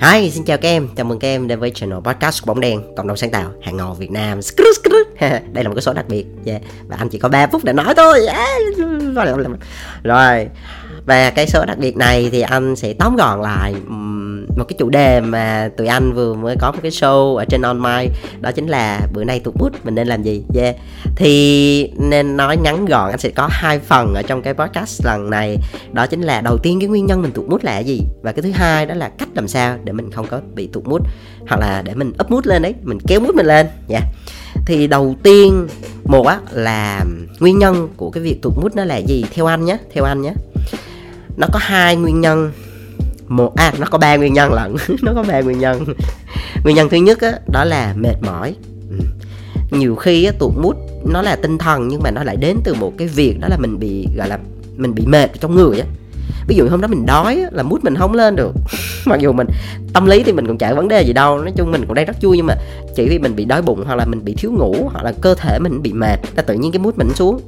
[0.00, 2.60] Hi, xin chào các em, chào mừng các em đến với channel podcast của Bóng
[2.60, 4.40] Đen, cộng đồng sáng tạo hàng ngầu Việt Nam.
[5.52, 6.26] Đây là một cái số đặc biệt.
[6.44, 6.62] Yeah.
[6.88, 8.20] Và anh chỉ có 3 phút để nói thôi.
[10.02, 10.48] Rồi,
[11.06, 13.74] và cái số đặc biệt này thì anh sẽ tóm gọn lại
[14.56, 17.62] một cái chủ đề mà tụi anh vừa mới có một cái show ở trên
[17.62, 18.08] on my,
[18.40, 20.44] đó chính là bữa nay tụt bút mình nên làm gì?
[20.54, 20.76] Yeah.
[21.16, 25.30] Thì nên nói ngắn gọn, anh sẽ có hai phần ở trong cái podcast lần
[25.30, 25.56] này.
[25.92, 28.00] Đó chính là đầu tiên cái nguyên nhân mình tụt mút là gì?
[28.22, 30.84] Và cái thứ hai đó là cách làm sao để mình không có bị tụt
[30.86, 31.02] mút
[31.48, 33.66] hoặc là để mình up mút lên đấy mình kéo mút mình lên.
[33.88, 34.14] Nha yeah.
[34.66, 35.68] thì đầu tiên,
[36.04, 37.04] một á, là
[37.40, 39.24] nguyên nhân của cái việc tụt mút nó là gì?
[39.34, 40.32] Theo anh nhé theo anh nhé
[41.36, 42.52] nó có hai nguyên nhân
[43.28, 44.76] một à nó có ba nguyên nhân lận.
[45.02, 45.84] Nó có ba nguyên nhân.
[46.64, 48.54] Nguyên nhân thứ nhất á đó là mệt mỏi.
[48.90, 48.96] Ừ.
[49.70, 52.74] nhiều khi á tụt mút nó là tinh thần nhưng mà nó lại đến từ
[52.74, 54.38] một cái việc đó là mình bị gọi là
[54.76, 55.86] mình bị mệt trong người á.
[56.48, 58.52] Ví dụ hôm đó mình đói á, là mút mình không lên được.
[59.06, 59.46] Mặc dù mình
[59.92, 61.38] tâm lý thì mình cũng chả vấn đề gì đâu.
[61.38, 62.54] Nói chung mình cũng đang rất vui nhưng mà
[62.96, 65.34] chỉ vì mình bị đói bụng hoặc là mình bị thiếu ngủ hoặc là cơ
[65.34, 67.40] thể mình bị mệt là tự nhiên cái mút mình xuống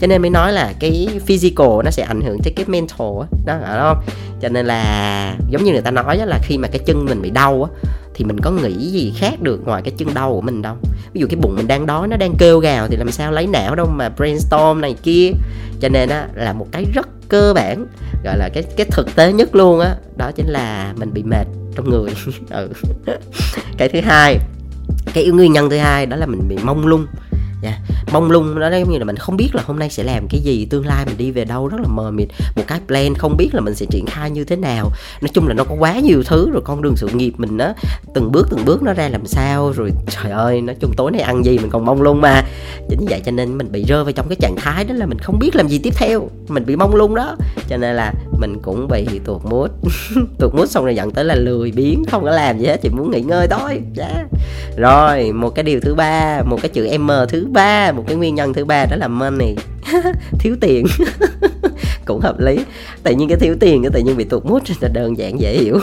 [0.00, 3.26] cho nên mới nói là cái physical nó sẽ ảnh hưởng tới cái mental á.
[3.46, 3.98] Đó phải không?
[4.40, 7.30] Cho nên là giống như người ta nói là khi mà cái chân mình bị
[7.30, 10.62] đau á thì mình có nghĩ gì khác được ngoài cái chân đau của mình
[10.62, 10.76] đâu.
[11.12, 13.46] Ví dụ cái bụng mình đang đói nó đang kêu gào thì làm sao lấy
[13.46, 15.30] não đâu mà brainstorm này kia.
[15.80, 17.86] Cho nên á là một cái rất cơ bản
[18.24, 19.88] gọi là cái cái thực tế nhất luôn á.
[19.88, 21.46] Đó, đó chính là mình bị mệt
[21.76, 22.10] trong người.
[22.50, 22.68] Ừ.
[23.76, 24.38] cái thứ hai
[25.14, 27.06] cái nguyên nhân thứ hai đó là mình bị mông lung.
[27.62, 27.78] Yeah.
[28.12, 30.40] Mông lung đó giống như là mình không biết là hôm nay sẽ làm cái
[30.40, 32.28] gì, tương lai mình đi về đâu, rất là mờ mịt.
[32.56, 34.90] Một cái plan không biết là mình sẽ triển khai như thế nào.
[35.20, 37.74] Nói chung là nó có quá nhiều thứ, rồi con đường sự nghiệp mình á,
[38.14, 41.20] từng bước từng bước nó ra làm sao, rồi trời ơi, nói chung tối nay
[41.20, 42.42] ăn gì mình còn mông lung mà
[42.88, 45.18] chính vậy cho nên mình bị rơi vào trong cái trạng thái đó là mình
[45.18, 46.28] không biết làm gì tiếp theo.
[46.48, 47.36] Mình bị mông lung đó.
[47.68, 49.70] Cho nên là mình cũng bị tuột mút.
[50.38, 52.88] Tuột mút xong rồi dẫn tới là lười biếng, không có làm gì hết, chỉ
[52.88, 53.80] muốn nghỉ ngơi thôi.
[53.98, 54.26] Yeah.
[54.76, 58.34] Rồi, một cái điều thứ ba, một cái chữ m thứ ba, một cái nguyên
[58.34, 59.54] nhân thứ ba đó là money.
[60.38, 60.86] Thiếu tiền.
[62.08, 62.58] cũng hợp lý.
[63.02, 65.58] Tự nhiên cái thiếu tiền cái tự nhiên bị tụt mút là đơn giản dễ
[65.58, 65.78] hiểu.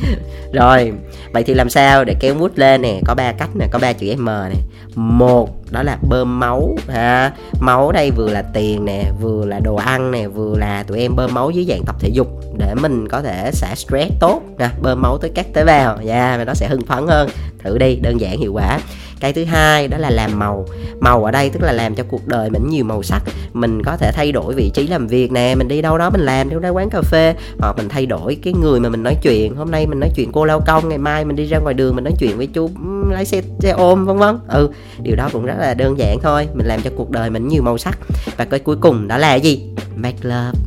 [0.52, 0.92] Rồi
[1.32, 3.00] vậy thì làm sao để kéo mút lên nè?
[3.06, 4.56] Có ba cách nè có ba chữ m nè.
[4.94, 7.32] Một đó là bơm máu ha.
[7.60, 11.16] Máu đây vừa là tiền nè vừa là đồ ăn nè vừa là tụi em
[11.16, 12.28] bơm máu dưới dạng tập thể dục
[12.58, 14.42] để mình có thể xả stress tốt.
[14.58, 17.28] Nè bơm máu tới các tế bào nha yeah, và nó sẽ hưng phấn hơn.
[17.64, 18.78] Thử đi đơn giản hiệu quả
[19.20, 20.66] cái thứ hai đó là làm màu.
[21.00, 23.22] Màu ở đây tức là làm cho cuộc đời mình nhiều màu sắc.
[23.52, 26.20] Mình có thể thay đổi vị trí làm việc nè, mình đi đâu đó mình
[26.20, 27.34] làm, đi ra quán cà phê.
[27.58, 29.56] Hoặc mình thay đổi cái người mà mình nói chuyện.
[29.56, 31.94] Hôm nay mình nói chuyện cô lao công, ngày mai mình đi ra ngoài đường
[31.94, 34.38] mình nói chuyện với chú ừ, lái xe xe ôm, vân vân.
[34.48, 34.70] Ừ
[35.02, 36.48] điều đó cũng rất là đơn giản thôi.
[36.54, 37.98] Mình làm cho cuộc đời mình nhiều màu sắc.
[38.36, 39.62] Và cái cuối cùng đó là gì?
[39.96, 40.58] Make love.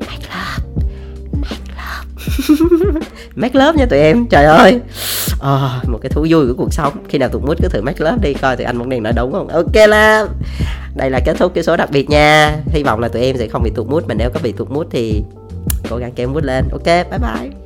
[0.00, 0.64] Make love.
[1.32, 3.00] Make love.
[3.36, 4.26] Make love nha tụi em.
[4.26, 4.80] Trời ơi
[5.42, 6.92] à, một cái thú vui của cuộc sống.
[7.08, 9.12] Khi nào tụi mút cứ thử make lớp đi coi tụi anh muốn đang nói
[9.16, 9.48] đúng không?
[9.48, 10.26] Ok là
[10.94, 12.56] đây là kết thúc cái số đặc biệt nha.
[12.66, 14.70] Hy vọng là tụi em sẽ không bị tụt mút mà nếu có bị tụt
[14.70, 15.22] mút thì
[15.90, 16.64] cố gắng kéo mút lên.
[16.72, 17.61] Ok bye bye.